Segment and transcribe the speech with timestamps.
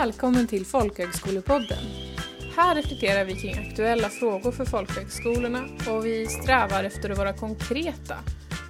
[0.00, 1.78] Välkommen till Folkhögskolepodden.
[2.56, 8.16] Här reflekterar vi kring aktuella frågor för folkhögskolorna och vi strävar efter att vara konkreta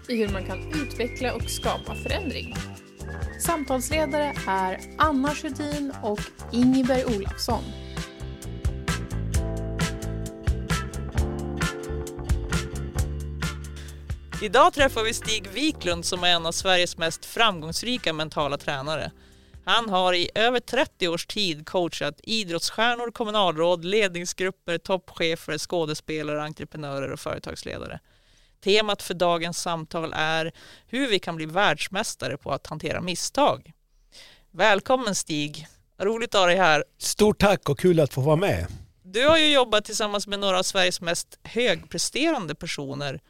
[0.08, 2.54] i hur man kan utveckla och skapa förändring.
[3.40, 6.20] Samtalsledare är Anna Sjödin och
[6.52, 7.62] Ingeberg Olafsson.
[14.42, 19.10] Idag träffar vi Stig Wiklund som är en av Sveriges mest framgångsrika mentala tränare.
[19.64, 27.20] Han har i över 30 års tid coachat idrottsstjärnor, kommunalråd, ledningsgrupper, toppchefer, skådespelare, entreprenörer och
[27.20, 28.00] företagsledare.
[28.64, 30.52] Temat för dagens samtal är
[30.86, 33.73] hur vi kan bli världsmästare på att hantera misstag.
[34.50, 35.66] Välkommen Stig!
[35.98, 36.84] Roligt att ha dig här.
[36.98, 38.66] Stort tack och kul att få vara med.
[39.02, 43.20] Du har ju jobbat tillsammans med några av Sveriges mest högpresterande personer.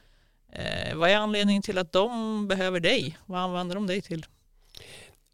[0.53, 3.19] Eh, vad är anledningen till att de behöver dig?
[3.27, 4.27] Vad använder de dig till?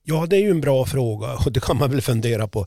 [0.08, 2.66] Ja, det är ju en bra fråga och det kan man väl fundera på.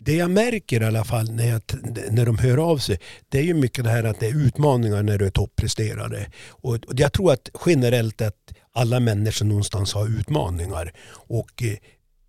[0.00, 1.62] Det jag märker i alla fall när, jag,
[2.10, 5.02] när de hör av sig, det är ju mycket det här att det är utmaningar
[5.02, 6.30] när du är toppresterare.
[6.48, 10.92] Och jag tror att generellt att alla människor någonstans har utmaningar.
[11.10, 11.76] Och, eh,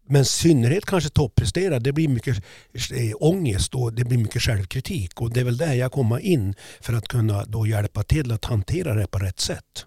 [0.08, 2.38] men i synnerhet kanske toppresterare, det blir mycket
[2.76, 5.22] eh, ångest och det blir mycket självkritik.
[5.22, 8.46] Och det är väl där jag kommer in för att kunna då hjälpa till att
[8.46, 9.86] hantera det på rätt sätt.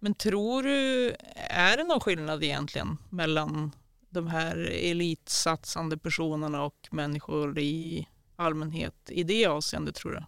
[0.00, 1.14] Men tror du,
[1.50, 3.72] är det någon skillnad egentligen mellan
[4.12, 10.22] de här elitsatsande personerna och människor i allmänhet i det avseendet tror du?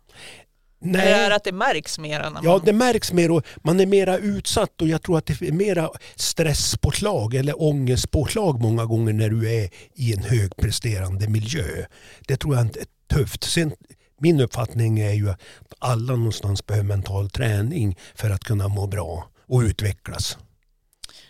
[0.79, 1.07] Nej.
[1.07, 2.21] Eller är det att det märks mer?
[2.21, 2.45] När man...
[2.45, 5.53] Ja, det märks mer och man är mera utsatt och jag tror att det är
[5.53, 11.87] mera stresspåslag eller ångestpåslag många gånger när du är i en högpresterande miljö.
[12.29, 13.45] Det tror jag är tufft.
[13.45, 13.73] Sen,
[14.21, 15.41] min uppfattning är ju att
[15.79, 20.39] alla någonstans behöver mental träning för att kunna må bra och utvecklas.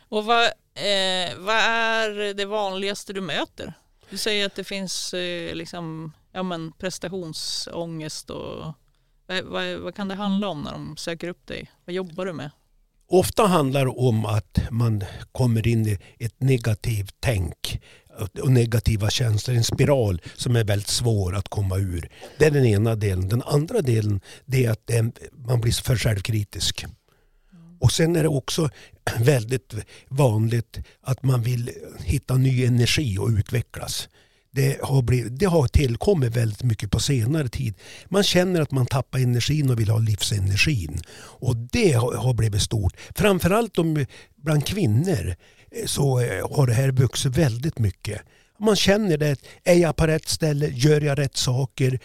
[0.08, 3.74] Och vad, eh, vad är det vanligaste du möter?
[4.10, 8.74] Du säger att det finns eh, liksom, ja, men prestationsångest och
[9.26, 11.70] vad, vad, vad, kan det handla om när de söker upp dig?
[11.84, 12.50] Vad jobbar du med?
[13.08, 17.80] Ofta handlar det om att man kommer in i ett negativt tänk
[18.42, 22.08] och negativa känslor, en spiral som är väldigt svår att komma ur.
[22.38, 23.28] Det är den ena delen.
[23.28, 24.20] Den andra delen
[24.52, 24.90] är att
[25.32, 26.86] man blir för självkritisk.
[27.84, 28.70] Och sen är det också
[29.20, 29.74] väldigt
[30.08, 31.70] vanligt att man vill
[32.04, 34.08] hitta ny energi och utvecklas.
[34.50, 37.74] Det har, blivit, det har tillkommit väldigt mycket på senare tid.
[38.08, 41.00] Man känner att man tappar energin och vill ha livsenergin.
[41.16, 42.96] Och det har blivit stort.
[43.14, 43.76] Framförallt
[44.36, 45.34] bland kvinnor
[45.70, 48.22] eh, så eh, har det här vuxit väldigt mycket.
[48.58, 49.36] Man känner det.
[49.64, 50.68] Är jag på rätt ställe?
[50.68, 51.98] Gör jag rätt saker?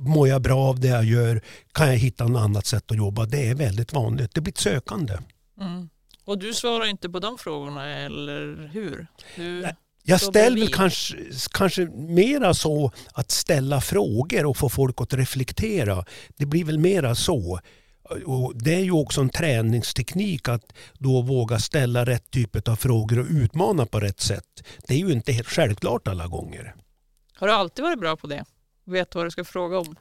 [0.00, 1.40] Mår jag bra av det jag gör?
[1.72, 3.26] Kan jag hitta något annat sätt att jobba?
[3.26, 4.34] Det är väldigt vanligt.
[4.34, 5.18] Det blir ett sökande.
[5.60, 5.88] Mm.
[6.24, 9.06] Och du svarar inte på de frågorna, eller hur?
[9.36, 9.66] Du
[10.06, 11.16] jag ställer kanske,
[11.52, 16.04] kanske mera så att ställa frågor och få folk att reflektera.
[16.36, 17.60] Det blir väl mera så.
[18.26, 23.18] Och det är ju också en träningsteknik att då våga ställa rätt typ av frågor
[23.18, 24.64] och utmana på rätt sätt.
[24.86, 26.74] Det är ju inte helt självklart alla gånger.
[27.34, 28.44] Har du alltid varit bra på det?
[28.84, 29.96] Vet vad du ska fråga om?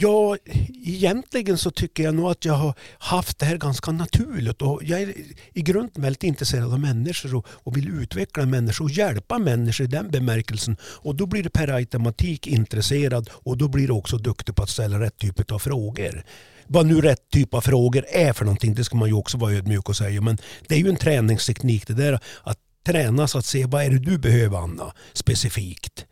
[0.00, 0.36] Ja,
[0.84, 4.62] egentligen så tycker jag nog att jag har haft det här ganska naturligt.
[4.62, 5.14] Och jag är
[5.52, 9.88] i grunden väldigt intresserad av människor och, och vill utveckla människor och hjälpa människor i
[9.88, 10.76] den bemärkelsen.
[10.82, 14.70] Och då blir det per automatik intresserad och då blir du också duktig på att
[14.70, 16.24] ställa rätt typ av frågor.
[16.66, 19.52] Vad nu rätt typ av frågor är för någonting, det ska man ju också vara
[19.52, 20.20] ödmjuk och säga.
[20.20, 23.90] Men det är ju en träningsteknik det där att träna så att se vad är
[23.90, 26.06] det du behöver Anna specifikt.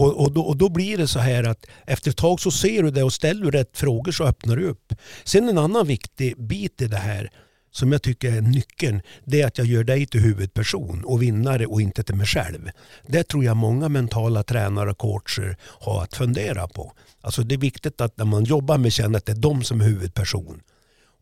[0.00, 2.82] Och, och, då, och, då, blir det så här att efter ett tag så ser
[2.82, 4.94] du det och ställer du rätt frågor så öppnar du upp.
[5.24, 7.30] Sen en annan viktig bit i det här
[7.70, 11.66] som jag tycker är nyckeln, det är att jag gör dig till huvudperson och vinnare
[11.66, 12.70] och inte till mig själv.
[13.06, 16.92] Det tror jag många mentala tränare och coacher har att fundera på.
[17.20, 19.80] Alltså det är viktigt att när man jobbar med känna att det är de som
[19.80, 20.60] är huvudperson.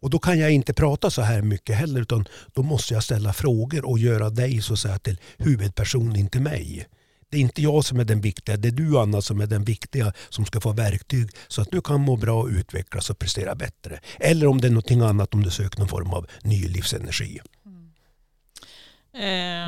[0.00, 3.32] Och då kan jag inte prata så här mycket heller utan då måste jag ställa
[3.32, 6.88] frågor och göra dig så att säga till huvudperson, inte mig
[7.30, 9.64] det är inte jag som är den viktiga, det är du Anna som är den
[9.64, 14.00] viktiga som ska få verktyg så att du kan må bra, utvecklas och prestera bättre.
[14.20, 17.40] Eller om det är någonting annat om du söker någon form av ny livsenergi.
[17.66, 17.88] Mm.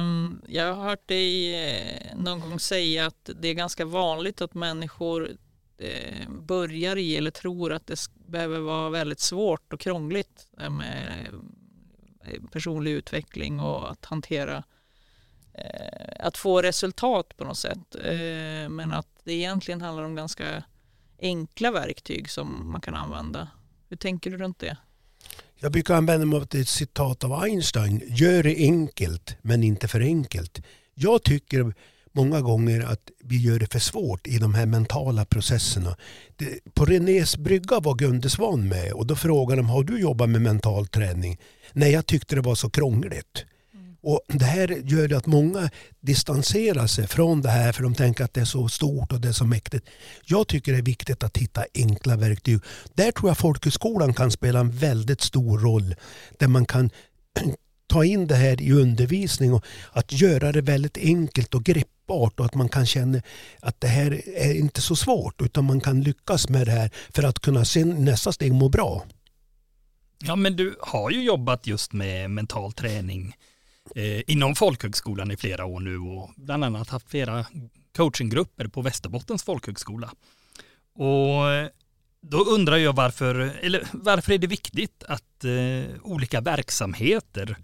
[0.00, 4.54] Um, jag har hört dig eh, någon gång säga att det är ganska vanligt att
[4.54, 5.30] människor
[5.78, 11.26] eh, börjar i eller tror att det behöver vara väldigt svårt och krångligt med
[12.24, 14.62] eh, personlig utveckling och att hantera Eh,
[16.18, 17.94] att få resultat på något sätt.
[18.04, 20.62] Eh, men att det egentligen handlar om ganska
[21.22, 23.48] enkla verktyg som man kan använda.
[23.88, 24.76] Hur tänker du runt det?
[25.58, 28.02] Jag brukar använda mig av ett citat av Einstein.
[28.06, 30.62] Gör det enkelt men inte för enkelt.
[30.94, 31.74] Jag tycker
[32.12, 35.96] många gånger att vi gör det för svårt i de här mentala processerna.
[36.36, 40.28] Det, på Renés brygga var Gunde Svan med och då frågade de har du jobbat
[40.28, 41.40] med mental träning?
[41.72, 43.44] Nej, jag tyckte det var så krångligt.
[44.02, 45.70] Och Det här gör att många
[46.00, 49.28] distanserar sig från det här för de tänker att det är så stort och det
[49.28, 49.86] är så mäktigt.
[50.24, 52.60] Jag tycker det är viktigt att hitta enkla verktyg.
[52.94, 55.94] Där tror jag folkhögskolan kan spela en väldigt stor roll.
[56.38, 56.90] Där man kan
[57.86, 62.46] ta in det här i undervisning och att göra det väldigt enkelt och greppbart och
[62.46, 63.22] att man kan känna
[63.60, 67.22] att det här är inte så svårt utan man kan lyckas med det här för
[67.22, 69.04] att kunna sen nästa steg må bra.
[70.22, 73.34] Ja men du har ju jobbat just med mental träning
[73.94, 77.46] Eh, inom folkhögskolan i flera år nu och bland annat haft flera
[77.96, 80.10] coachinggrupper på Västerbottens folkhögskola.
[80.94, 81.68] Och eh,
[82.22, 87.56] då undrar jag varför, eller varför är det viktigt att eh, olika verksamheter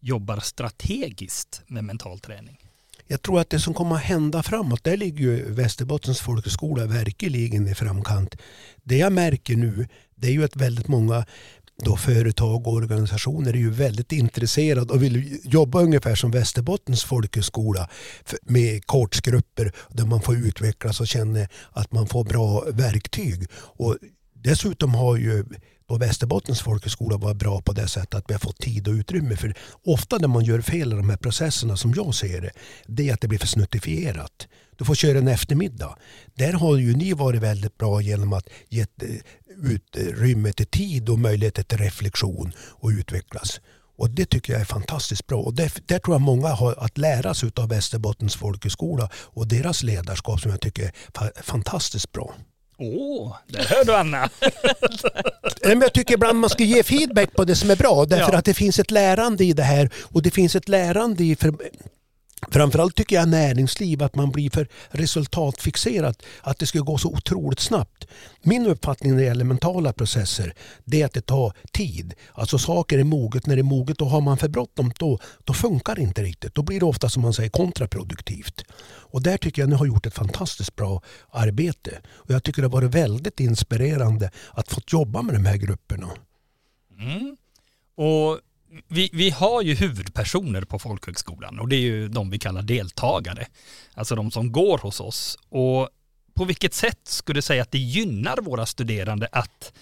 [0.00, 2.58] jobbar strategiskt med mental träning?
[3.06, 7.68] Jag tror att det som kommer att hända framåt, där ligger ju Västerbottens folkhögskola verkligen
[7.68, 8.36] i framkant.
[8.82, 11.26] Det jag märker nu, det är ju att väldigt många
[11.82, 17.88] då företag och organisationer är ju väldigt intresserade och vill jobba ungefär som Västerbottens folkhögskola
[18.42, 23.46] med coachgrupper där man får utvecklas och känner att man får bra verktyg.
[23.54, 23.96] Och
[24.34, 25.44] dessutom har ju
[25.88, 29.36] då Västerbottens folkhögskola varit bra på det sättet att vi har fått tid och utrymme.
[29.36, 29.54] För
[29.84, 32.50] ofta när man gör fel i de här processerna som jag ser det,
[32.86, 34.48] det är att det blir för snuttifierat.
[34.76, 35.98] Du får köra en eftermiddag.
[36.34, 38.86] Där har ju ni varit väldigt bra genom att ge
[39.62, 43.60] utrymme till tid och möjligheter till reflektion och utvecklas.
[43.96, 45.40] Och Det tycker jag är fantastiskt bra.
[45.40, 49.82] Och där, där tror jag många har att lära sig av Västerbottens folkhögskola och deras
[49.82, 52.34] ledarskap som jag tycker är fantastiskt bra.
[52.78, 54.30] Åh, oh, det hör du Anna.
[55.62, 58.38] jag tycker ibland man ska ge feedback på det som är bra därför ja.
[58.38, 61.54] att det finns ett lärande i det här och det finns ett lärande i för
[62.50, 66.16] Framförallt tycker jag näringsliv att man blir för resultatfixerad.
[66.40, 68.06] Att det ska gå så otroligt snabbt.
[68.42, 70.54] Min uppfattning när det gäller mentala processer
[70.84, 72.14] det är att det tar tid.
[72.32, 73.46] Alltså saker är moget.
[73.46, 76.54] När det är moget och har man för bråttom då, då funkar det inte riktigt.
[76.54, 78.64] Då blir det ofta som man säger kontraproduktivt.
[78.84, 81.98] Och där tycker jag att ni har gjort ett fantastiskt bra arbete.
[82.06, 86.10] Och jag tycker det har varit väldigt inspirerande att få jobba med de här grupperna.
[86.98, 87.36] Mm.
[87.96, 88.40] Och
[88.88, 93.46] vi, vi har ju huvudpersoner på folkhögskolan och det är ju de vi kallar deltagare.
[93.94, 95.38] Alltså de som går hos oss.
[95.48, 95.88] Och
[96.34, 99.72] på vilket sätt skulle du säga att det gynnar våra studerande att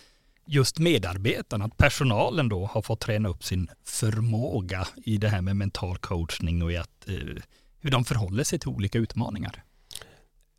[0.47, 5.57] just medarbetarna, att personalen då har fått träna upp sin förmåga i det här med
[5.57, 7.15] mental coachning och i att, eh,
[7.81, 9.63] hur de förhåller sig till olika utmaningar?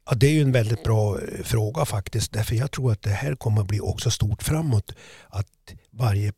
[0.05, 2.31] Ja, det är ju en väldigt bra eh, fråga faktiskt.
[2.31, 4.91] Därför jag tror att det här kommer att bli också stort framåt.
[5.27, 6.33] Att varje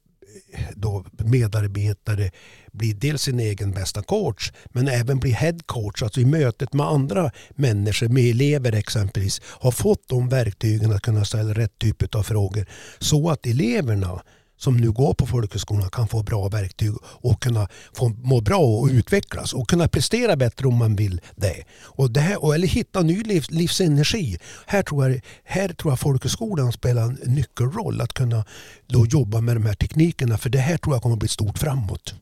[0.76, 2.32] då medarbetare
[2.72, 6.86] blir dels sin egen bästa coach men även blir head coach, alltså i mötet med
[6.86, 12.24] andra människor, med elever exempelvis, har fått de verktygen att kunna ställa rätt typ av
[12.24, 12.66] frågor.
[13.00, 14.22] Så att eleverna
[14.57, 18.88] som nu går på folkhögskolan kan få bra verktyg och kunna få må bra och
[18.88, 21.63] utvecklas och kunna prestera bättre om man vill det.
[21.84, 24.38] Och det här, eller hitta ny liv, livsenergi.
[24.66, 28.46] Här tror, jag, här tror jag folkhögskolan spelar en nyckelroll att kunna
[28.88, 32.15] då jobba med de här teknikerna för det här tror jag kommer bli stort framåt.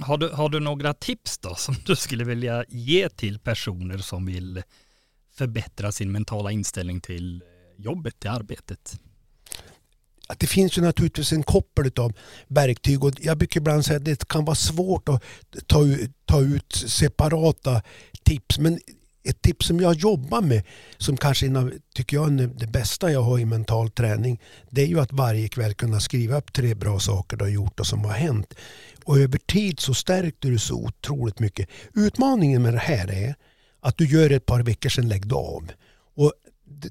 [0.00, 4.26] Har du, har du några tips då som du skulle vilja ge till personer som
[4.26, 4.62] vill
[5.32, 7.42] förbättra sin mentala inställning till
[7.76, 9.00] jobbet, till arbetet?
[10.28, 12.12] Att det finns ju naturligtvis en koppel av
[12.48, 15.22] verktyg och jag brukar ibland säga att det kan vara svårt att
[15.66, 17.82] ta ut, ta ut separata
[18.24, 18.58] tips.
[18.58, 18.78] Men
[19.24, 20.62] ett tips som jag jobbar med,
[20.98, 24.40] som kanske är tycker jag är det bästa jag har i mental träning,
[24.70, 27.80] det är ju att varje kväll kunna skriva upp tre bra saker du har gjort
[27.80, 28.54] och som har hänt.
[29.04, 31.68] Och över tid så stärker du så otroligt mycket.
[31.94, 33.34] Utmaningen med det här är
[33.80, 35.70] att du gör det ett par veckor sedan lägg du av.
[36.16, 36.32] Och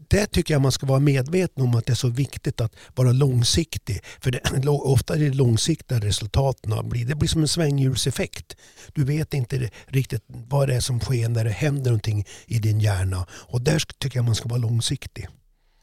[0.10, 3.12] det tycker jag man ska vara medveten om att det är så viktigt att vara
[3.12, 4.02] långsiktig.
[4.20, 7.06] För det, ofta är det långsiktiga resultaten blir.
[7.06, 8.58] Det blir som en svänghjulseffekt.
[8.94, 12.80] Du vet inte riktigt vad det är som sker när det händer någonting i din
[12.80, 13.28] hjärna.
[13.32, 15.28] Och där tycker jag man ska vara långsiktig.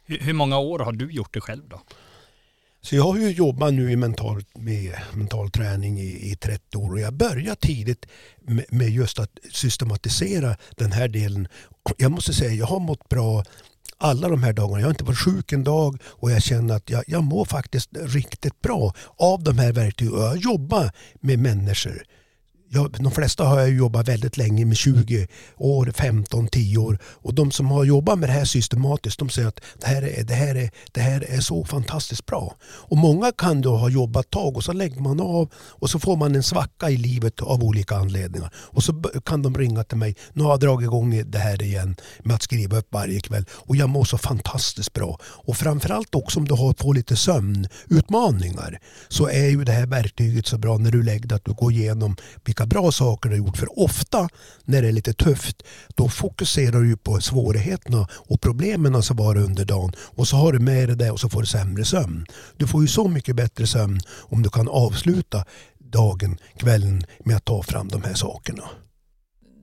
[0.06, 1.80] Hur många år har du gjort det själv då?
[2.82, 6.92] Så jag har ju jobbat nu i mental, med mental träning i, i 30 år
[6.92, 8.06] och jag började tidigt
[8.40, 11.49] med, med just att systematisera den här delen.
[11.97, 13.44] Jag måste säga jag har mått bra
[14.00, 14.80] alla de här dagarna.
[14.80, 17.90] Jag har inte varit sjuk en dag och jag känner att jag, jag mår faktiskt
[17.92, 20.21] riktigt bra av de här verktygen.
[20.21, 20.90] Jag jobbar
[21.21, 22.02] med människor
[22.73, 26.99] jag, de flesta har jag jobbat väldigt länge med 20 år, 15, 10 år.
[27.05, 30.25] Och de som har jobbat med det här systematiskt de säger att det här är,
[30.25, 32.55] det här är, det här är så fantastiskt bra.
[32.62, 35.99] Och många kan då ha jobbat ett tag och så lägger man av och så
[35.99, 38.50] får man en svacka i livet av olika anledningar.
[38.55, 40.17] Och så kan de ringa till mig.
[40.33, 43.45] Nu har jag dragit igång det här igen med att skriva upp varje kväll.
[43.50, 45.19] Och jag mår så fantastiskt bra.
[45.23, 50.47] Och framförallt också om du har fått lite sömnutmaningar så är ju det här verktyget
[50.47, 53.57] så bra när du lägger att du går igenom vilka bra saker du har gjort.
[53.57, 54.29] För ofta
[54.64, 59.64] när det är lite tufft då fokuserar du på svårigheterna och problemen som var under
[59.64, 59.93] dagen.
[59.99, 62.26] Och så har du med dig det och så får du sämre sömn.
[62.57, 65.45] Du får ju så mycket bättre sömn om du kan avsluta
[65.79, 68.64] dagen, kvällen med att ta fram de här sakerna.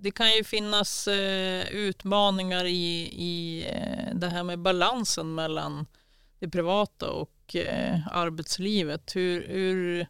[0.02, 5.86] Det kan ju finnas eh, utmaningar i, i eh, det här med balansen mellan
[6.40, 9.16] det privata och eh, arbetslivet.
[9.16, 10.08] Hur, hur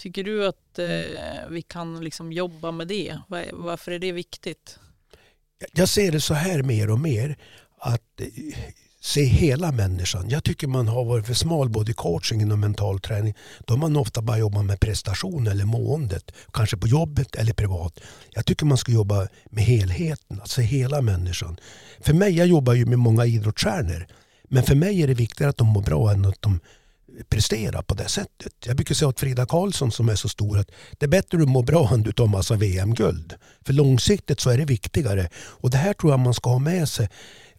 [0.00, 3.18] tycker du att eh, vi kan liksom jobba med det?
[3.28, 4.78] Var, varför är det viktigt?
[5.72, 7.36] Jag ser det så här mer och mer
[7.78, 8.58] att eh,
[9.00, 10.28] se hela människan.
[10.28, 13.34] Jag tycker man har varit för smal både i coachingen och mental träning.
[13.66, 16.32] Då har man ofta bara jobbat med prestation eller måendet.
[16.52, 18.00] Kanske på jobbet eller privat.
[18.30, 21.56] Jag tycker man ska jobba med helheten, att se hela människan.
[22.00, 24.06] För mig, jag jobbar ju med många idrottsstjärnor.
[24.44, 26.60] Men för mig är det viktigare att de mår bra än att de
[27.28, 28.52] prestera på det sättet.
[28.66, 31.46] Jag brukar säga åt Frida Karlsson som är så stor att det är bättre att
[31.46, 33.34] du mår bra än du tar massa VM-guld.
[33.66, 35.28] För långsiktigt så är det viktigare.
[35.34, 37.08] Och det här tror jag man ska ha med sig.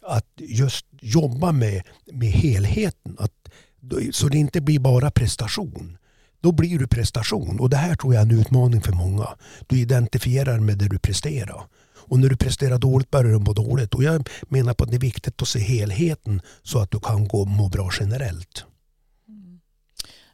[0.02, 1.82] Att just jobba med,
[2.12, 3.16] med helheten.
[3.18, 3.32] Att,
[4.12, 5.98] så det inte blir bara prestation.
[6.40, 7.60] Då blir du prestation.
[7.60, 9.28] Och det här tror jag är en utmaning för många.
[9.66, 11.66] Du identifierar med det du presterar.
[12.12, 13.94] Och när du presterar dåligt börjar du må dåligt.
[13.94, 17.28] Och jag menar på att det är viktigt att se helheten så att du kan
[17.28, 18.64] gå må bra generellt.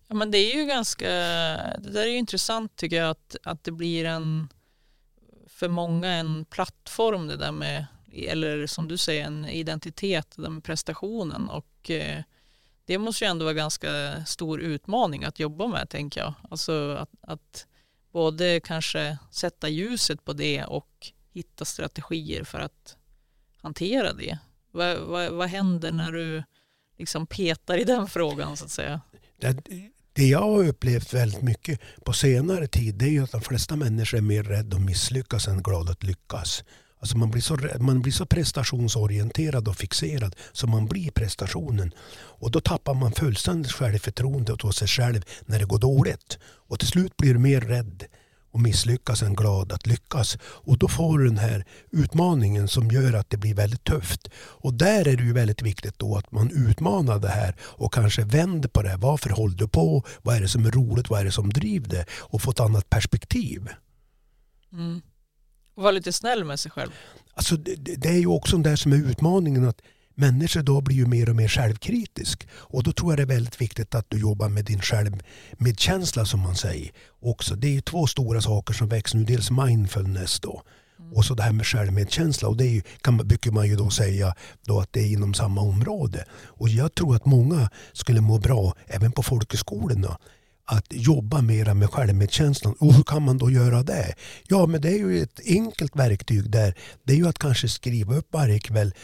[0.09, 1.09] Ja, men det är ju ganska,
[1.79, 4.49] det där är ju intressant tycker jag att, att det blir en,
[5.47, 10.50] för många en plattform det där med, eller som du säger en identitet, det där
[10.50, 12.23] med prestationen och eh,
[12.85, 16.35] det måste ju ändå vara ganska stor utmaning att jobba med tänker jag.
[16.50, 17.67] Alltså att, att
[18.12, 22.97] både kanske sätta ljuset på det och hitta strategier för att
[23.57, 24.38] hantera det.
[24.71, 26.43] Vad, vad, vad händer när du
[26.99, 29.00] liksom petar i den frågan så att säga?
[29.38, 33.40] Det det jag har upplevt väldigt mycket på senare tid det är ju att de
[33.40, 36.64] flesta människor är mer rädda att misslyckas än glada att lyckas.
[37.00, 41.94] Alltså man, blir så, man blir så prestationsorienterad och fixerad så man blir prestationen.
[42.14, 46.38] Och då tappar man fullständigt självförtroende hos sig själv när det går dåligt.
[46.42, 48.04] Och till slut blir du mer rädd
[48.59, 50.38] och misslyckas än glad att lyckas.
[50.43, 54.29] Och då får du den här utmaningen som gör att det blir väldigt tufft.
[54.37, 58.25] Och där är det ju väldigt viktigt då att man utmanar det här och kanske
[58.25, 58.97] vänder på det.
[58.97, 60.05] Varför håller du på?
[60.23, 61.11] Vad är det som är roligt?
[61.11, 62.05] Vad är det som driver det?
[62.11, 63.69] Och få ett annat perspektiv.
[64.73, 65.00] Mm.
[65.75, 66.91] Och vara lite snäll med sig själv.
[67.35, 69.69] Alltså det, det är ju också det som är utmaningen.
[69.69, 69.81] att
[70.18, 72.48] människor då blir ju mer och mer självkritisk.
[72.52, 76.40] Och då tror jag det är väldigt viktigt att du jobbar med din självmedkänsla som
[76.40, 76.90] man säger.
[77.20, 77.54] Också.
[77.54, 79.25] Det är två stora saker som växer nu.
[79.25, 80.62] Dels mindfulness då.
[80.98, 81.12] Mm.
[81.12, 82.48] Och så det här med självmedkänsla.
[82.48, 84.34] Och det är ju, kan brukar man ju då säga
[84.66, 86.25] då att det är inom samma område.
[86.44, 90.18] Och jag tror att många skulle må bra, även på folkhögskolorna,
[90.70, 92.75] att jobba mera med självmedkänslan.
[92.78, 94.14] Och hur kan man då göra det?
[94.48, 96.75] Ja, men det är ju ett enkelt verktyg där.
[97.02, 98.94] Det är ju att kanske skriva upp varje kväll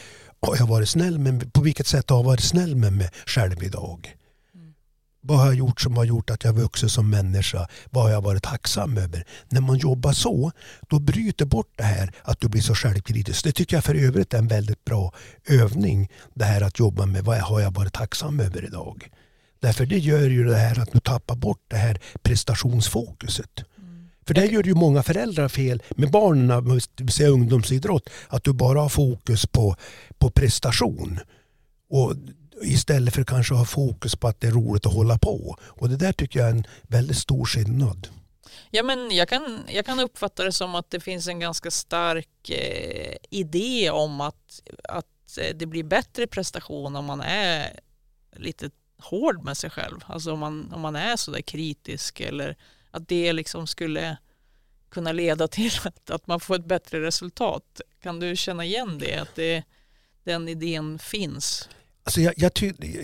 [0.46, 3.62] har jag varit snäll med, på vilket sätt har jag varit snäll med mig själv
[3.62, 4.16] idag?
[4.54, 4.74] Mm.
[5.20, 7.68] Vad har jag gjort som har gjort att jag vuxit som människa?
[7.90, 9.24] Vad har jag varit tacksam över?
[9.48, 10.52] När man jobbar så,
[10.88, 13.44] då bryter bort det här att du blir så självkritisk.
[13.44, 15.12] Det tycker jag för övrigt är en väldigt bra
[15.48, 16.08] övning.
[16.34, 19.10] Det här att jobba med vad har jag varit tacksam över idag?
[19.60, 23.64] Därför det gör ju det här att du tappar bort det här prestationsfokuset.
[24.26, 28.10] För det gör ju många föräldrar fel med barnen, säga ungdomsidrott.
[28.28, 29.76] Att du bara har fokus på,
[30.18, 31.20] på prestation.
[31.88, 32.14] Och
[32.62, 35.56] istället för att kanske ha fokus på att det är roligt att hålla på.
[35.62, 38.08] Och det där tycker jag är en väldigt stor skillnad.
[38.70, 42.50] Ja, men jag, kan, jag kan uppfatta det som att det finns en ganska stark
[42.50, 47.80] eh, idé om att, att eh, det blir bättre prestation om man är
[48.36, 50.00] lite hård med sig själv.
[50.06, 52.56] Alltså om man, om man är sådär kritisk eller
[52.94, 54.16] att det liksom skulle
[54.90, 57.80] kunna leda till att, att man får ett bättre resultat.
[58.02, 59.16] Kan du känna igen det?
[59.16, 59.62] Att det,
[60.24, 61.68] den idén finns?
[62.04, 62.52] Alltså jag, jag,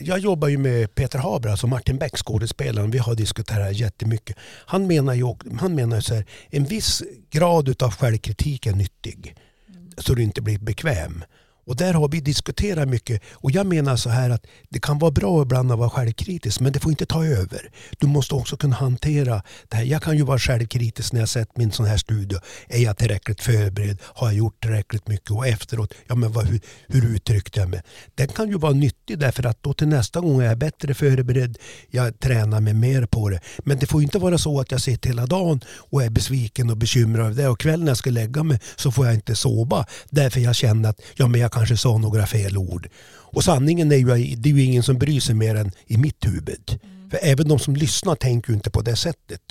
[0.01, 2.91] jag jobbar ju med Peter Haber, alltså Martin Beck, skådespelaren.
[2.91, 4.37] Vi har diskuterat det här jättemycket.
[4.67, 9.37] Han menar ju, han menar så här, en viss grad av självkritik är nyttig.
[9.69, 9.91] Mm.
[9.99, 11.25] Så du inte blir bekväm.
[11.65, 13.23] Och där har vi diskuterat mycket.
[13.33, 16.73] Och jag menar så här att det kan vara bra ibland att vara självkritisk men
[16.73, 17.71] det får inte ta över.
[17.99, 19.85] Du måste också kunna hantera det här.
[19.85, 22.39] Jag kan ju vara självkritisk när jag sett min sån här studio.
[22.69, 23.99] Är jag tillräckligt förberedd?
[24.03, 25.31] Har jag gjort tillräckligt mycket?
[25.31, 27.83] Och efteråt, ja men vad, hur, hur uttryckte jag mig?
[28.15, 31.59] Den kan ju vara nyttig därför att då till nästa gång är jag bättre förberedd.
[31.91, 33.41] Jag tränar mig mer på det.
[33.59, 36.77] Men det får inte vara så att jag sitter hela dagen och är besviken och
[36.77, 37.49] bekymrad över det.
[37.49, 39.87] Och kvällen när jag ska lägga mig så får jag inte sova.
[40.11, 42.89] Därför jag känner att ja, men jag kanske sa några fel ord.
[43.33, 46.27] Och sanningen är ju det är ju ingen som bryr sig mer än i mitt
[46.27, 46.79] huvud.
[46.83, 47.11] Mm.
[47.11, 49.43] För även de som lyssnar tänker ju inte på det sättet.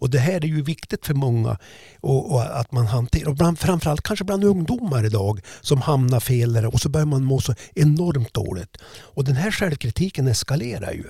[0.00, 1.58] Och det här är ju viktigt för många
[2.00, 6.66] och, och att man hanterar, och bland, framförallt kanske bland ungdomar idag som hamnar fel
[6.66, 8.76] och så börjar man må så enormt dåligt.
[8.84, 11.04] Och den här självkritiken eskalerar ju.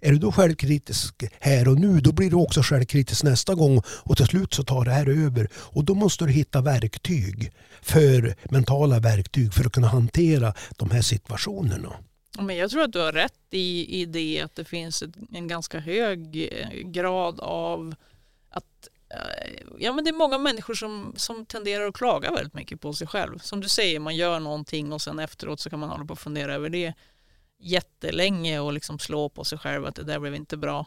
[0.00, 4.16] Är du då självkritisk här och nu, då blir du också självkritisk nästa gång och
[4.16, 5.48] till slut så tar det här över.
[5.54, 7.52] Och då måste du hitta verktyg,
[7.82, 11.96] för mentala verktyg för att kunna hantera de här situationerna.
[12.38, 15.78] Men jag tror att du har rätt i, i det att det finns en ganska
[15.78, 17.94] hög eh, grad av
[18.50, 22.80] att eh, Ja, men det är många människor som, som tenderar att klaga väldigt mycket
[22.80, 23.38] på sig själv.
[23.38, 26.18] Som du säger, man gör någonting och sen efteråt så kan man hålla på och
[26.18, 26.94] fundera över det
[27.60, 30.86] jättelänge och liksom slå på sig själv att det där blev inte bra.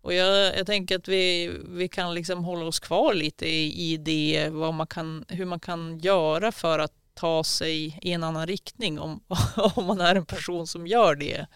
[0.00, 3.96] Och jag, jag tänker att vi, vi kan liksom hålla oss kvar lite i, i
[3.96, 8.46] det, vad man kan, hur man kan göra för att ta sig i en annan
[8.46, 9.20] riktning om,
[9.74, 11.46] om man är en person som gör det.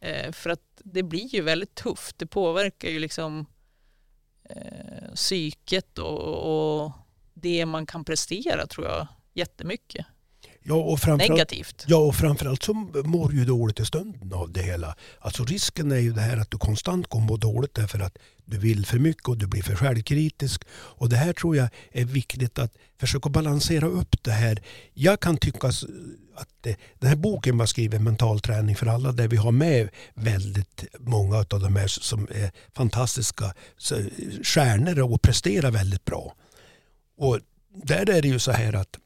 [0.00, 3.46] Eh, för att det blir ju väldigt tufft, det påverkar ju liksom
[4.50, 6.92] eh, psyket och, och
[7.34, 10.06] det man kan prestera tror jag jättemycket.
[10.66, 11.84] Ja, och Negativt.
[11.86, 14.96] Ja, och framförallt så mår du dåligt i stunden av det hela.
[15.20, 18.58] Alltså risken är ju det här att du konstant kommer må dåligt därför att du
[18.58, 20.64] vill för mycket och du blir för självkritisk.
[20.70, 24.62] Och det här tror jag är viktigt att försöka balansera upp det här.
[24.94, 25.68] Jag kan tycka
[26.36, 29.88] att det, den här boken var skriven Mental träning för alla där vi har med
[30.14, 33.54] väldigt många av de här som är fantastiska
[34.42, 36.34] stjärnor och presterar väldigt bra.
[37.18, 37.40] Och
[37.84, 38.98] där är det ju så här att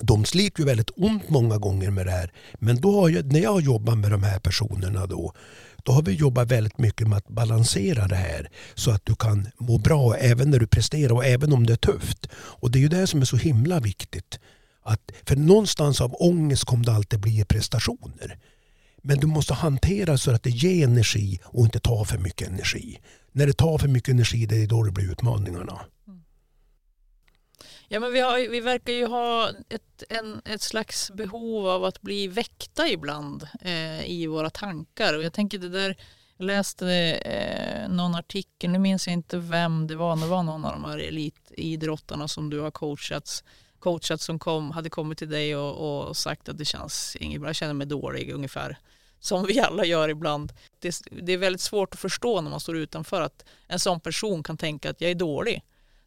[0.00, 2.32] de sliter ju väldigt ont många gånger med det här.
[2.54, 5.32] Men då har jag, när jag har jobbat med de här personerna då,
[5.84, 9.48] då har vi jobbat väldigt mycket med att balansera det här så att du kan
[9.58, 12.28] må bra även när du presterar och även om det är tufft.
[12.34, 14.38] Och det är ju det som är så himla viktigt.
[14.82, 18.38] Att, för någonstans av ångest kommer det alltid bli prestationer.
[19.02, 22.98] Men du måste hantera så att det ger energi och inte tar för mycket energi.
[23.32, 25.80] När det tar för mycket energi det är då det blir utmaningarna.
[27.92, 32.02] Ja, men vi, har, vi verkar ju ha ett, en, ett slags behov av att
[32.02, 35.16] bli väckta ibland eh, i våra tankar.
[35.16, 35.96] Och jag tänker det där,
[36.36, 40.64] jag läste eh, någon artikel, nu minns jag inte vem det var, det var någon
[40.64, 43.44] av de här elitidrottarna som du har coachats,
[43.78, 47.48] coachat som kom, hade kommit till dig och, och sagt att det känns inget bra,
[47.48, 48.78] jag känner mig dålig ungefär
[49.20, 50.52] som vi alla gör ibland.
[50.78, 54.42] Det, det, är väldigt svårt att förstå när man står utanför att en sån person
[54.42, 55.62] kan tänka att jag är dålig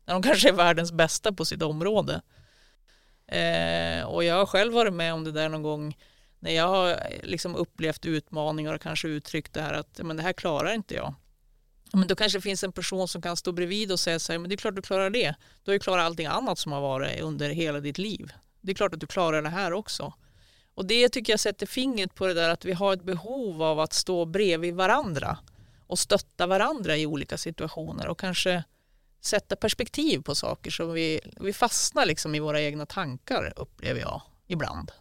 [0.05, 2.21] när de kanske är världens bästa på sitt område.
[3.27, 5.97] Eh, och jag har själv varit med om det där någon gång
[6.39, 10.23] när jag har eh, liksom upplevt utmaningar och kanske uttryckt det här att men det
[10.23, 11.13] här klarar inte jag.
[11.93, 14.39] Men då kanske det finns en person som kan stå bredvid och säga så här,
[14.39, 15.35] men det är klart du klarar det.
[15.63, 18.33] Du har ju klarat allting annat som har varit under hela ditt liv.
[18.61, 20.13] Det är klart att du klarar det här också.
[20.75, 23.79] Och det tycker jag sätter fingret på det där att vi har ett behov av
[23.79, 25.37] att stå bredvid varandra
[25.87, 28.63] och stötta varandra i olika situationer och kanske
[29.25, 34.21] sätta perspektiv på saker så vi, vi fastnar liksom i våra egna tankar upplever jag
[34.47, 34.91] ibland.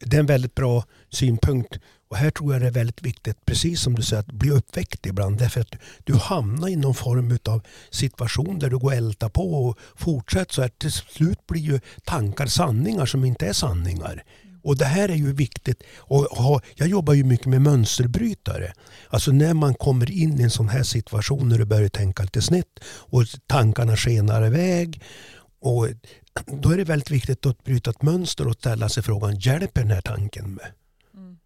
[0.00, 1.78] Det är en väldigt bra synpunkt.
[2.08, 5.06] Och här tror jag det är väldigt viktigt, precis som du säger, att bli uppväckt
[5.06, 5.38] ibland.
[5.38, 9.66] Därför att du hamnar i någon form av situation där du går och ältar på
[9.66, 10.68] och fortsätter så här.
[10.68, 14.24] Till slut blir ju tankar sanningar som inte är sanningar.
[14.62, 15.82] Och det här är ju viktigt.
[15.98, 18.72] Och ha, jag jobbar ju mycket med mönsterbrytare.
[19.08, 22.42] Alltså när man kommer in i en sån här situation när du börjar tänka lite
[22.42, 25.02] snett och tankarna skenar iväg.
[25.60, 25.88] Och
[26.46, 29.90] då är det väldigt viktigt att bryta ett mönster och ställa sig frågan, hjälper den
[29.90, 30.72] här tanken mig?
[31.14, 31.38] Mm.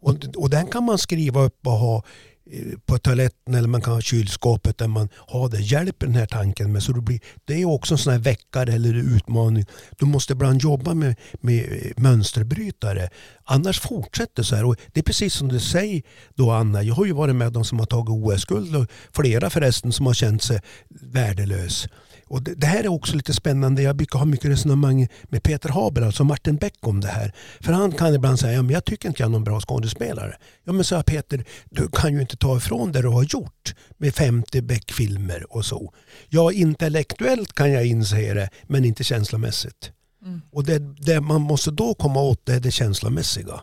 [0.00, 2.04] Och, och den kan man skriva upp och ha
[2.50, 5.60] Eh, på toaletten eller man kan ha kylskåpet där man har det.
[5.60, 6.82] Hjälper den här tanken med.
[6.82, 9.66] Så det, blir, det är också en sån här väckare eller utmaning.
[9.98, 13.08] Du måste ibland jobba med, med eh, mönsterbrytare.
[13.44, 14.64] Annars fortsätter så här.
[14.64, 16.02] Och det är precis som du säger
[16.34, 16.82] då Anna.
[16.82, 18.86] Jag har ju varit med de som har tagit OS-guld.
[19.12, 21.86] Flera förresten som har känt sig värdelös.
[22.32, 23.82] Och det, det, här är också lite spännande.
[23.82, 27.32] Jag brukar ha mycket resonemang med Peter Haber, alltså Martin Beck om det här.
[27.60, 30.36] För han kan ibland säga, ja, men jag tycker inte jag är någon bra skådespelare.
[30.64, 34.14] Ja men sa Peter, du kan ju inte ta ifrån det du har gjort med
[34.14, 35.92] 50 Beck-filmer och så.
[36.28, 39.92] Ja, intellektuellt kan jag inse det, men inte känslomässigt.
[40.24, 40.40] Mm.
[40.52, 43.60] Och det, det man måste då komma åt det är det känslomässiga.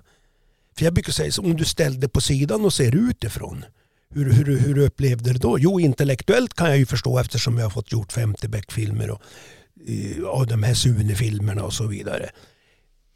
[0.77, 3.65] För jag brukar säga om du ställde på sidan och ser utifrån.
[4.15, 5.59] Hur, hur, hur du upplevde det då?
[5.59, 9.21] Jo, intellektuellt kan jag ju förstå eftersom jag har fått gjort 50 Beck-filmer och,
[10.25, 12.29] och de här Sune-filmerna och så vidare.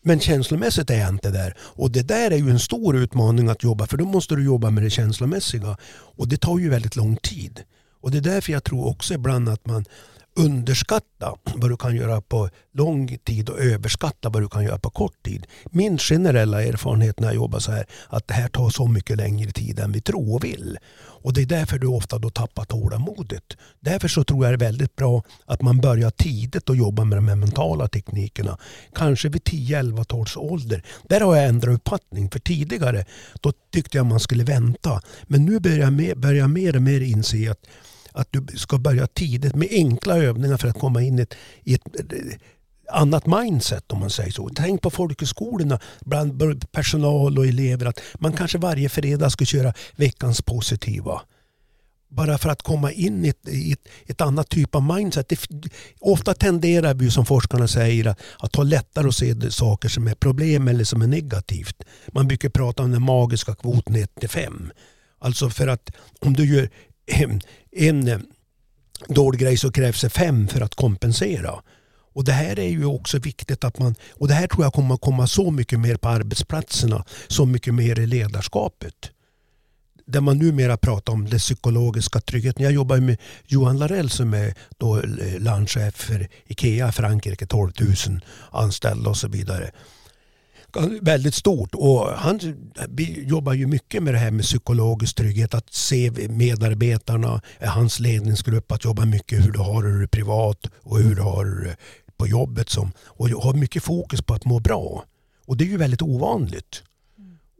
[0.03, 1.57] Men känslomässigt är jag inte där.
[1.59, 4.69] Och det där är ju en stor utmaning att jobba för då måste du jobba
[4.69, 5.77] med det känslomässiga.
[5.91, 7.63] Och det tar ju väldigt lång tid.
[8.01, 9.85] Och det är därför jag tror också ibland att man
[10.35, 14.89] underskatta vad du kan göra på lång tid och överskatta vad du kan göra på
[14.89, 15.47] kort tid.
[15.71, 19.51] Min generella erfarenhet när jag jobbar så här att det här tar så mycket längre
[19.51, 20.77] tid än vi tror och vill.
[20.95, 23.57] Och det är därför du ofta då tappar tålamodet.
[23.79, 27.17] Därför så tror jag det är väldigt bra att man börjar tidigt och jobba med
[27.17, 28.57] de här mentala teknikerna.
[28.95, 30.83] Kanske vid 10-11 års ålder.
[31.09, 32.29] Där har jag ändrat uppfattning.
[32.31, 33.05] För tidigare
[33.41, 35.01] då tyckte jag man skulle vänta.
[35.23, 37.65] Men nu börjar jag mer, börjar mer och mer inse att
[38.13, 41.73] att du ska börja tidigt med enkla övningar för att komma in i ett, i
[41.73, 41.81] ett
[42.91, 44.49] annat mindset om man säger så.
[44.55, 50.41] Tänk på folkhögskolorna bland personal och elever att man kanske varje fredag ska köra veckans
[50.41, 51.21] positiva.
[52.09, 55.29] Bara för att komma in i ett, i ett, ett annat typ av mindset.
[55.29, 55.39] Det,
[55.99, 60.15] ofta tenderar vi som forskarna säger att, att ha lättare att se saker som är
[60.15, 61.83] problem eller som är negativt.
[62.11, 64.71] Man brukar prata om den magiska kvoten 1 till 5.
[65.19, 66.69] Alltså för att om du gör
[67.71, 68.19] en eh,
[69.07, 71.61] dålig grej så krävs det fem för att kompensera.
[72.13, 74.95] Och det här är ju också viktigt att man, och det här tror jag kommer
[74.95, 79.11] att komma så mycket mer på arbetsplatserna, så mycket mer i ledarskapet.
[80.05, 82.63] Där man numera pratar om den psykologiska tryggheten.
[82.63, 87.71] Jag jobbar med Johan Larell som är då eh, landchef för Ikea Frankrike, 12
[88.07, 89.71] 000 anställda och så vidare
[91.01, 92.39] väldigt stort och han
[93.17, 95.53] jobbar ju mycket med det här med psykologisk trygghet.
[95.53, 101.15] Att se medarbetarna, hans ledningsgrupp, att jobba mycket hur du har det privat och hur
[101.15, 101.75] du har det
[102.17, 102.69] på jobbet.
[102.69, 105.03] Som, och har mycket fokus på att må bra.
[105.45, 106.83] Och det är ju väldigt ovanligt.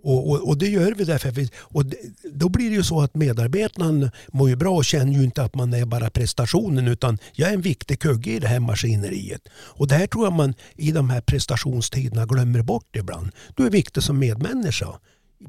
[0.03, 1.31] Och, och, och, det gör vi därför.
[1.31, 1.97] Vi, och det,
[2.33, 5.55] då blir det ju så att medarbetarna mår ju bra och känner ju inte att
[5.55, 9.41] man är bara prestationen utan jag är en viktig kugge i det här maskineriet.
[9.53, 13.31] Och det här tror jag man i de här prestationstiderna glömmer bort ibland.
[13.55, 14.87] Du är viktig som medmänniska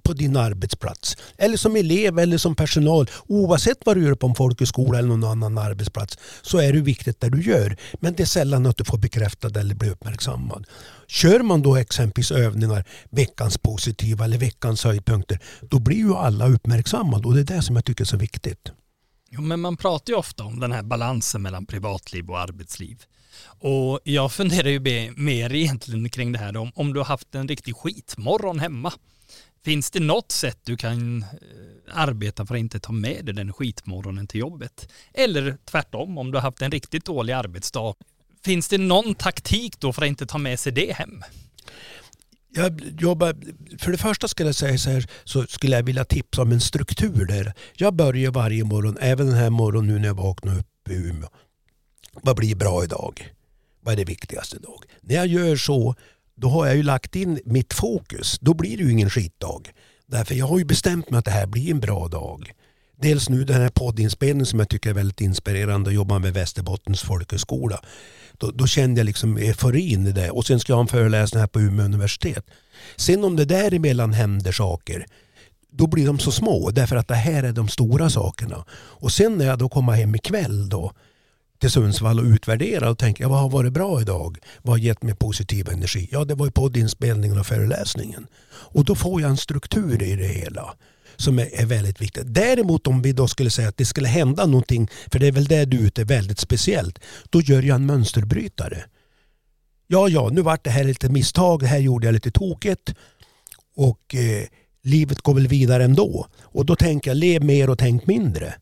[0.03, 1.17] på din arbetsplats.
[1.39, 3.11] Eller som elev eller som personal.
[3.27, 7.21] Oavsett vad du gör på en folkhögskola eller någon annan arbetsplats så är det viktigt
[7.21, 7.77] det du gör.
[8.01, 10.67] Men det är sällan att du får bekräftad eller blir uppmärksammad.
[11.07, 17.29] Kör man då exempelvis övningar, veckans positiva eller veckans höjdpunkter, då blir ju alla uppmärksammade
[17.29, 18.73] och det är det som jag tycker är så viktigt.
[19.31, 23.03] Jo, men man pratar ju ofta om den här balansen mellan privatliv och arbetsliv.
[23.59, 27.49] Och jag funderar ju mer egentligen kring det här om, om du har haft en
[27.49, 28.93] riktig skitmorgon hemma
[29.65, 31.29] Finns det något sätt du kan eh,
[31.93, 34.89] arbeta för att inte ta med dig den skitmorgonen till jobbet?
[35.15, 37.95] Eller tvärtom, om du har haft en riktigt dålig arbetsdag.
[38.45, 41.23] Finns det någon taktik då för att inte ta med sig det hem?
[42.51, 43.37] Jag jobbar,
[43.79, 46.61] för det första skulle jag säga så här, så skulle jag vilja tipsa om en
[46.61, 47.53] struktur där.
[47.75, 51.29] Jag börjar varje morgon, även den här morgonen nu när jag vaknar upp i Umeå.
[52.13, 53.33] Vad blir bra idag?
[53.81, 54.85] Vad är det viktigaste idag?
[55.01, 55.95] När jag gör så
[56.37, 58.39] då har jag ju lagt in mitt fokus.
[58.41, 59.73] Då blir det ju ingen skitdag.
[60.07, 62.53] Därför jag har ju bestämt mig att det här blir en bra dag.
[62.97, 67.03] Dels nu den här poddinspelningen som jag tycker är väldigt inspirerande att jobba med Västerbottens
[67.03, 67.81] folkhögskola.
[68.33, 70.31] Då, då, kände jag liksom euforin i det.
[70.31, 72.47] Och sen ska jag ha en föreläsning här på Umeå universitet.
[72.97, 75.07] Sen om det däremellan händer saker
[75.77, 78.65] då blir de så små därför att det här är de stora sakerna.
[78.71, 80.93] Och sen när jag då kommer hem ikväll då
[81.59, 84.39] till Sundsvall och utvärdera och tänka vad har varit bra idag?
[84.63, 86.09] Vad har gett mig positiv energi?
[86.13, 88.27] Ja, det var ju poddinspelningen och föreläsningen.
[88.47, 90.75] Och då får jag en struktur i det hela
[91.17, 92.25] som är, är väldigt viktigt.
[92.27, 95.45] Däremot om vi då skulle säga att det skulle hända någonting, för det är väl
[95.45, 96.99] det du är ute väldigt speciellt,
[97.31, 98.85] då gör jag en mönsterbrytare.
[99.87, 102.95] Ja, ja, nu vart det här lite misstag, det här gjorde jag lite tokigt
[103.77, 104.45] och eh,
[104.83, 106.27] livet går väl vidare ändå.
[106.43, 108.55] Och då tänker jag, lev mer och tänk mindre.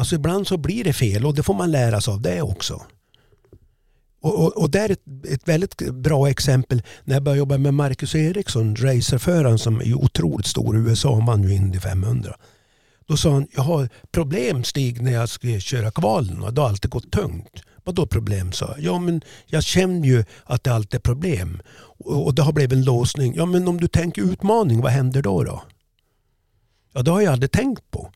[0.00, 2.82] Alltså ibland så blir det fel och det får man lära sig av det också.
[4.20, 7.74] Och, och, och det är ett, ett, väldigt bra exempel när jag började jobba med
[7.74, 12.36] Marcus Eriksson, racerföraren som är otroligt stor i USA, han vann ju Indy 500.
[13.06, 16.68] Då sa han, jag har problem Stig när jag ska köra kvalen och det har
[16.68, 17.62] alltid gått tungt.
[17.84, 18.52] Vadå problem?
[18.52, 18.84] sa jag.
[18.84, 21.62] Ja men jag känner ju att det alltid är problem.
[22.04, 23.34] Och, och det har blivit en låsning.
[23.36, 25.44] Ja men om du tänker utmaning, vad händer då?
[25.44, 25.62] då?
[26.92, 28.12] Ja det har jag aldrig tänkt på.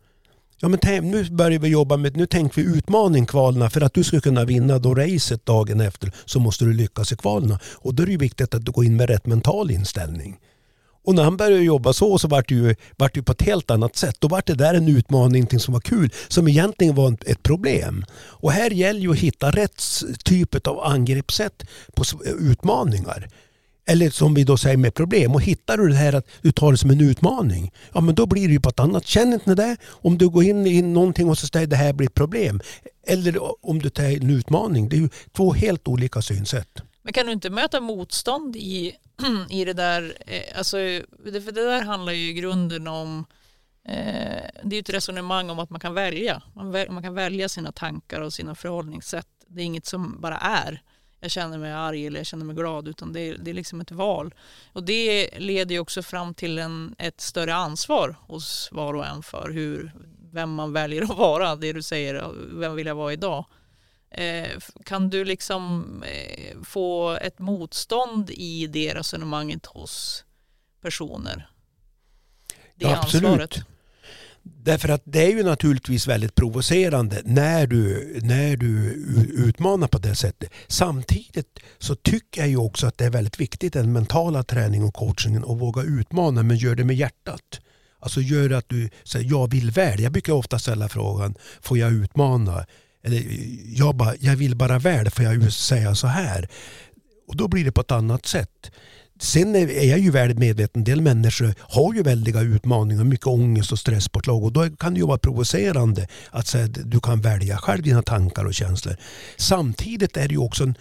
[0.65, 4.05] Ja, men nu börjar vi jobba med, nu tänker vi utmaning kvalna För att du
[4.05, 7.59] ska kunna vinna då racet dagen efter så måste du lyckas i kvalna.
[7.75, 10.37] Och då är det viktigt att du går in med rätt mental inställning.
[11.05, 13.71] Och när han började jobba så så vart det ju, vart det på ett helt
[13.71, 14.17] annat sätt.
[14.19, 18.05] Då vart det där en utmaning, någonting som var kul, som egentligen var ett problem.
[18.15, 19.83] Och här gäller ju att hitta rätt
[20.25, 22.05] typ av angreppssätt på
[22.39, 23.29] utmaningar.
[23.87, 25.35] Eller som vi då säger med problem.
[25.35, 28.27] Och hittar du det här att du tar det som en utmaning, ja men då
[28.27, 29.07] blir det ju på ett annat.
[29.07, 29.77] Känner inte det?
[29.87, 32.61] Om du går in i någonting och så säger det här blir ett problem.
[33.07, 34.89] Eller om du tar en utmaning.
[34.89, 36.83] Det är ju två helt olika synsätt.
[37.03, 38.97] Men kan du inte möta motstånd i,
[39.51, 40.17] i det där?
[40.27, 40.77] Eh, alltså,
[41.25, 43.25] för det där handlar ju i grunden om
[43.89, 46.43] eh, det är ett resonemang om att man kan välja.
[46.55, 49.27] Man, man kan välja sina tankar och sina förhållningssätt.
[49.49, 50.83] Det är inget som bara är
[51.25, 53.81] jag känner mig arg eller jag känner mig glad utan det är, det är liksom
[53.81, 54.35] ett val.
[54.73, 59.23] Och det leder ju också fram till en, ett större ansvar hos var och en
[59.23, 59.93] för hur,
[60.33, 61.57] vem man väljer att vara.
[61.57, 63.45] Det du säger, vem vill jag vara idag?
[64.11, 64.51] Eh,
[64.85, 70.25] kan du liksom eh, få ett motstånd i det resonemanget hos
[70.81, 71.51] personer?
[72.75, 73.25] Det ja, absolut.
[73.25, 73.74] Ansvaret.
[74.45, 78.69] Därför att det är ju naturligtvis väldigt provocerande när du, när du
[79.35, 80.51] utmanar på det sättet.
[80.67, 84.95] Samtidigt så tycker jag ju också att det är väldigt viktigt den mentala träningen och
[84.95, 87.61] coachingen att våga utmana men gör det med hjärtat.
[88.01, 90.01] Alltså gör att du säger jag vill väl.
[90.01, 92.67] Jag brukar ofta ställa frågan får jag utmana?
[93.03, 93.23] Eller
[93.67, 96.49] jag, bara, jag vill bara väl, får jag säga så här?
[97.29, 98.71] Och då blir det på ett annat sätt.
[99.25, 103.73] Sen är jag ju väl medveten, en del människor har ju väldiga utmaningar, mycket ångest
[103.73, 107.57] och stresspåslag och då kan det ju vara provocerande att säga att du kan välja
[107.57, 108.97] själv dina tankar och känslor.
[109.37, 110.75] Samtidigt är det ju också en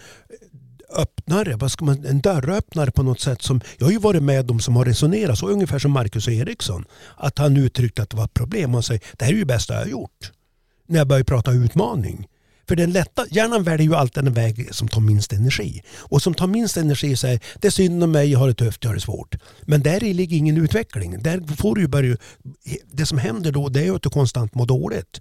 [0.96, 3.42] öppnare, vad ska man, en dörröppnare på något sätt.
[3.42, 6.84] som Jag har ju varit med de som har resonerat så ungefär som Marcus Eriksson.
[7.16, 8.74] Att han uttryckte att det var ett problem.
[8.74, 10.32] Han säger det här är ju det bästa jag har gjort.
[10.86, 12.26] När jag börjar prata utmaning.
[12.68, 15.82] För den lätta, hjärnan väljer ju alltid den väg som tar minst energi.
[15.96, 18.84] Och som tar minst energi säger det är synd om mig, jag har det tufft,
[18.84, 19.34] jag har det svårt.
[19.62, 21.22] Men där ligger ingen utveckling.
[21.22, 22.16] Där får du börja,
[22.92, 25.20] det som händer då det är att du konstant mår dåligt.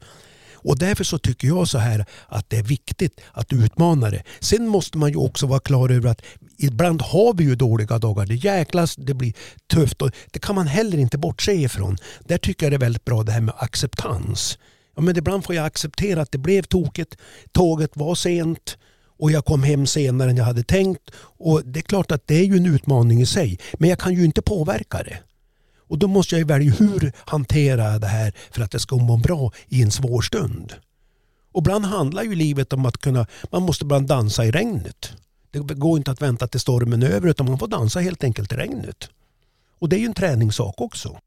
[0.64, 4.24] Och därför så tycker jag så här att det är viktigt att utmana det.
[4.40, 6.22] Sen måste man ju också vara klar över att
[6.58, 8.26] ibland har vi ju dåliga dagar.
[8.26, 9.34] Det jäklas, det blir
[9.74, 11.98] tufft och det kan man heller inte bortse ifrån.
[12.26, 14.58] Där tycker jag det är väldigt bra det här med acceptans.
[14.96, 17.18] Ja, men ibland får jag acceptera att det blev tokigt.
[17.52, 18.78] Tåget var sent
[19.20, 21.12] och jag kom hem senare än jag hade tänkt.
[21.16, 23.60] Och Det är klart att det är ju en utmaning i sig.
[23.74, 25.20] Men jag kan ju inte påverka det.
[25.88, 29.52] Och då måste jag välja hur hantera det här för att det ska må bra
[29.68, 30.74] i en svår stund.
[31.52, 35.12] Och ibland handlar ju livet om att kunna, man måste ibland dansa i regnet.
[35.52, 38.54] Det går inte att vänta till stormen är över utan man får dansa helt enkelt
[38.54, 39.10] i regnet.
[39.80, 41.18] Och det är ju en träningssak också.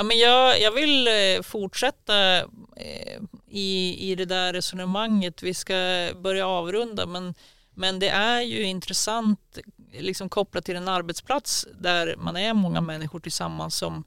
[0.00, 2.38] Ja, men jag, jag vill eh, fortsätta
[2.76, 5.42] eh, i, i det där resonemanget.
[5.42, 7.34] Vi ska börja avrunda men,
[7.74, 9.58] men det är ju intressant
[9.92, 14.04] liksom kopplat till en arbetsplats där man är många människor tillsammans som,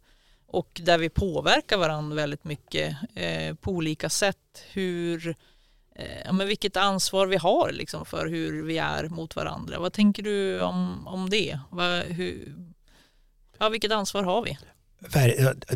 [0.48, 4.64] och där vi påverkar varandra väldigt mycket eh, på olika sätt.
[4.72, 5.36] Hur,
[5.96, 9.80] eh, ja, men vilket ansvar vi har liksom, för hur vi är mot varandra.
[9.80, 11.60] Vad tänker du om, om det?
[11.70, 12.56] Va, hur,
[13.58, 14.58] ja, vilket ansvar har vi?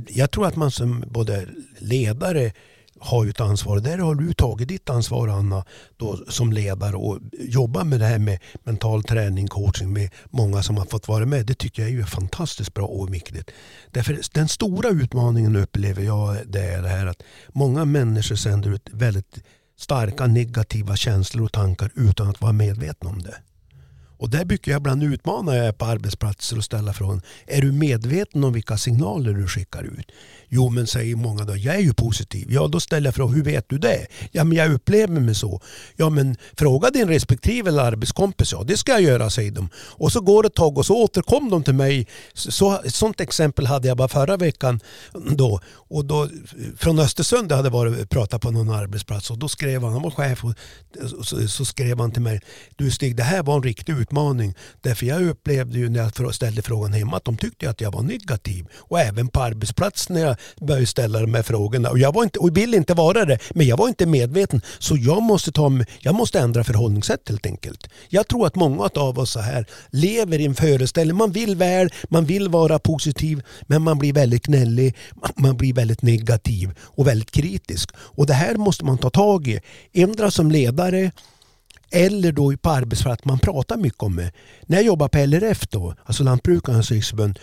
[0.08, 2.52] Jag tror att man som både ledare
[3.00, 3.80] har ju ett ansvar.
[3.80, 5.66] Där har du tagit ditt ansvar Anna
[5.98, 10.78] då, som ledare och jobbar med det här med mental träning, coaching med många som
[10.78, 11.46] har fått vara med.
[11.46, 13.52] Det tycker jag är fantastiskt bra och viktigt.
[13.92, 18.90] Därför den stora utmaningen upplever jag det är det här att många människor sänder ut
[18.92, 19.44] väldigt
[19.78, 23.36] starka negativa känslor och tankar utan att vara medvetna om det.
[24.18, 27.72] Och där brukar jag ibland utmana jag är på arbetsplatser och ställa frågan, är du
[27.72, 30.12] medveten om vilka signaler du skickar ut?
[30.50, 32.48] Jo, men säger många då, jag är ju positiv.
[32.52, 34.08] Ja, då ställer jag frågan, hur vet du det?
[34.32, 35.62] Ja, men jag upplever mig så.
[35.96, 38.52] Ja, men fråga din respektive eller arbetskompis.
[38.52, 39.70] Ja, det ska jag göra, säger de.
[39.76, 42.08] Och så går det ett tag och så återkom de till mig.
[42.34, 44.80] Så, ett sånt exempel hade jag bara förra veckan.
[45.32, 45.60] Då.
[45.68, 46.30] Och då,
[46.78, 50.12] från Östersund jag hade varit pratat på någon arbetsplats och då skrev han, han var
[50.12, 50.54] chef, och
[51.26, 52.42] så, så skrev han till mig,
[52.76, 54.54] du Stig, det här var en riktig utmaning.
[54.82, 58.02] Därför jag upplevde ju när jag ställde frågan hemma att de tyckte att jag var
[58.02, 58.65] negativ.
[58.78, 61.89] Och även på arbetsplatsen när jag började ställa de här frågorna.
[61.89, 64.62] Och jag var inte, och ville inte vara det, men jag var inte medveten.
[64.80, 67.89] Så jag måste, ta, jag måste ändra förhållningssätt helt enkelt.
[68.10, 71.17] Jag tror att många av oss så här lever i en föreställning.
[71.17, 74.96] Man vill väl, man vill vara positiv, men man blir väldigt gnällig,
[75.36, 77.89] man blir väldigt negativ och väldigt kritisk.
[77.96, 79.60] Och det här måste man ta tag i.
[79.93, 81.12] Ändra som ledare,
[81.91, 84.32] eller då på arbetsplatsen, man pratar mycket om det.
[84.65, 87.39] När jag jobbade på LRF då, alltså Lantbrukarnas riksförbund,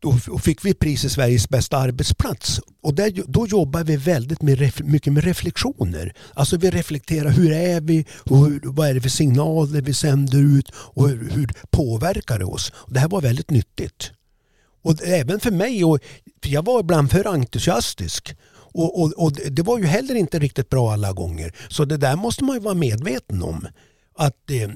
[0.00, 2.60] då fick vi priset Sveriges bästa arbetsplats.
[2.82, 6.12] Och där, då jobbar vi väldigt med, mycket med reflektioner.
[6.34, 10.70] Alltså vi reflekterar hur är vi, hur, vad är det för signaler vi sänder ut
[10.74, 12.72] och hur, hur påverkar det oss.
[12.74, 14.12] Och det här var väldigt nyttigt.
[14.82, 15.98] Och även för mig, och,
[16.42, 18.34] för jag var ibland för entusiastisk.
[18.78, 21.52] Och, och, och det var ju heller inte riktigt bra alla gånger.
[21.68, 23.66] Så det där måste man ju vara medveten om.
[24.18, 24.70] Att det,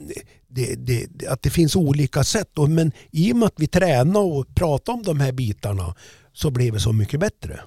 [0.49, 2.49] det, det, att det finns olika sätt.
[2.69, 5.95] Men i och med att vi tränar och pratar om de här bitarna
[6.33, 7.61] så blev det så mycket bättre.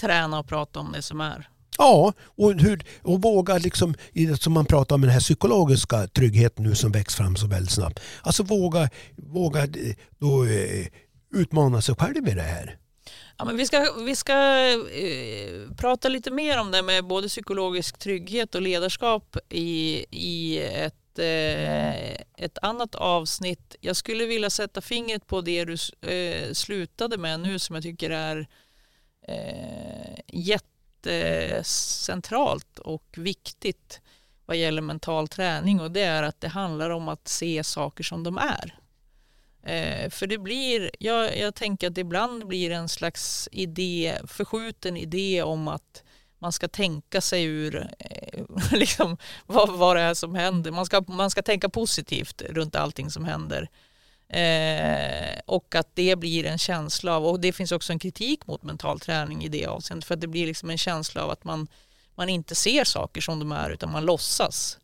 [0.00, 1.48] Träna och prata om det som är.
[1.78, 3.94] Ja, och, hur, och våga, liksom,
[4.38, 8.00] som man pratar om den här psykologiska tryggheten nu som växer fram så väldigt snabbt.
[8.22, 10.86] Alltså våga, våga eh, då, eh,
[11.34, 12.76] utmana sig själv i det här.
[13.38, 14.32] Ja, men vi ska, vi ska
[14.90, 21.18] eh, prata lite mer om det med både psykologisk trygghet och ledarskap i, i ett,
[21.18, 23.76] eh, ett annat avsnitt.
[23.80, 25.76] Jag skulle vilja sätta fingret på det du
[26.12, 28.48] eh, slutade med nu som jag tycker är
[29.28, 34.00] eh, jättecentralt och viktigt
[34.46, 38.22] vad gäller mental träning och det är att det handlar om att se saker som
[38.22, 38.78] de är.
[39.62, 45.42] Eh, för det blir, jag, jag tänker att ibland blir en slags idé, förskjuten idé
[45.42, 46.02] om att
[46.38, 49.16] man ska tänka sig ur eh, liksom,
[49.46, 50.70] vad, vad det är som händer.
[50.70, 53.68] Man ska, man ska tänka positivt runt allting som händer.
[54.28, 58.62] Eh, och att det blir en känsla av, och det finns också en kritik mot
[58.62, 61.68] mental träning i det avseendet, för att det blir liksom en känsla av att man,
[62.14, 64.78] man inte ser saker som de är utan man låtsas.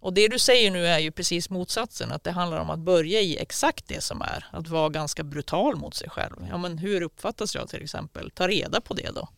[0.00, 3.20] Och det du säger nu är ju precis motsatsen, att det handlar om att börja
[3.20, 6.36] i exakt det som är, att vara ganska brutal mot sig själv.
[6.50, 8.30] Ja, men hur uppfattas jag till exempel?
[8.30, 9.28] Ta reda på det då.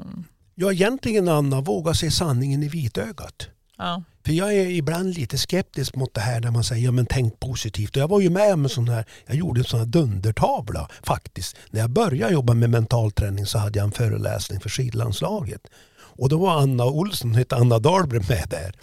[0.00, 0.24] Um.
[0.54, 3.48] Ja, egentligen Anna, våga se sanningen i vitögat.
[3.78, 4.02] Ja.
[4.24, 7.40] För jag är ibland lite skeptisk mot det här när man säger ja, men tänk
[7.40, 7.96] positivt.
[7.96, 10.88] Och jag var ju med om en sån här, jag gjorde en sån här dundertavla
[11.02, 11.56] faktiskt.
[11.70, 15.60] När jag började jobba med mental träning så hade jag en föreläsning för skidlandslaget.
[15.96, 18.74] Och då var Anna Olsson, hette Anna Dahlgren med där.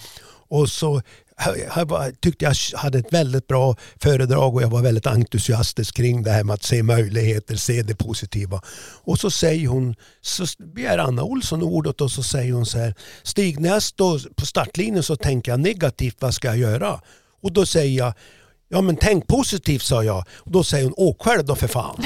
[0.50, 1.02] Och så
[1.76, 6.32] jag tyckte jag hade ett väldigt bra föredrag och jag var väldigt entusiastisk kring det
[6.32, 8.62] här med att se möjligheter, se det positiva.
[9.04, 12.96] Och så säger hon, så begär Anna Olsson ordet och så säger hon så här,
[13.24, 17.02] Stig när jag står på startlinjen så tänker jag negativt, vad ska jag göra?
[17.42, 18.14] Och då säger jag,
[18.70, 20.24] ja men tänk positivt sa jag.
[20.36, 22.04] Och då säger hon, åk själv då för fan.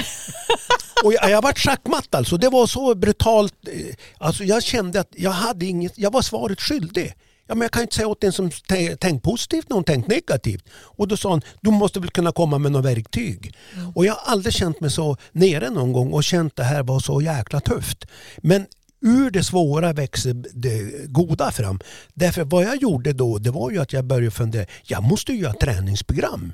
[1.04, 3.54] och jag, jag varit schackmatt alltså, det var så brutalt.
[3.67, 7.13] Eh, alltså jag kände att jag hade inget, jag var svaret skyldig.
[7.50, 8.52] Ja, men jag kan inte säga åt en som
[9.00, 10.64] tänkt positivt när hon tänkt negativt.
[10.72, 13.54] Och då sa hon, du måste väl kunna komma med något verktyg.
[13.76, 13.92] Mm.
[13.96, 17.00] Och jag har aldrig känt mig så nere någon gång och känt det här var
[17.00, 18.06] så jäkla tufft.
[18.38, 18.66] Men
[19.02, 21.80] ur det svåra växer det goda fram.
[22.14, 25.40] Därför vad jag gjorde då, det var ju att jag började fundera, jag måste ju
[25.40, 26.54] göra träningsprogram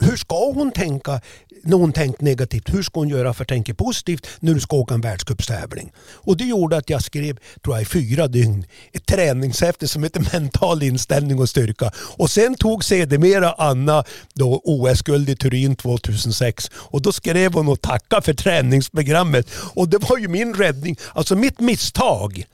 [0.00, 1.20] hur ska hon tänka
[1.62, 2.74] när hon tänkt negativt?
[2.74, 5.92] Hur ska hon göra för att tänka positivt när du ska åka en världscupstävling?
[5.98, 10.28] Och det gjorde att jag skrev, tror jag i fyra dygn, ett träningshäfte som heter
[10.32, 11.90] Mental inställning och styrka.
[11.96, 17.80] Och sen tog sedermera Anna då OS-guld i Turin 2006 och då skrev hon och
[17.80, 19.50] tackade för träningsprogrammet.
[19.74, 22.44] Och det var ju min räddning, alltså mitt misstag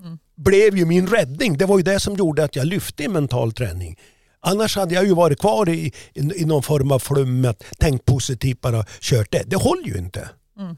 [0.00, 0.18] mm.
[0.36, 1.58] blev ju min räddning.
[1.58, 3.96] Det var ju det som gjorde att jag lyfte i mental träning.
[4.44, 8.60] Annars hade jag ju varit kvar i, i, i någon form av flummet, tänkt positivt
[8.60, 9.42] bara kört det.
[9.46, 10.28] Det håller ju inte.
[10.58, 10.76] Mm.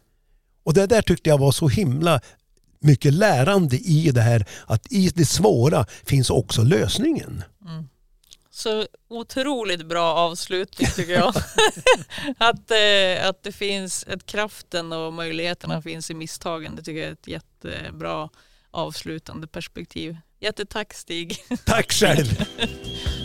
[0.64, 2.20] Och det där tyckte jag var så himla
[2.80, 7.44] mycket lärande i det här att i det svåra finns också lösningen.
[7.66, 7.88] Mm.
[8.50, 11.28] Så otroligt bra avslutning tycker jag.
[12.38, 16.76] att, eh, att det finns, att kraften och möjligheterna finns i misstagen.
[16.76, 18.28] Det tycker jag är ett jättebra
[18.70, 20.16] avslutande perspektiv.
[20.40, 21.38] Jättetack Stig.
[21.64, 22.44] Tack själv.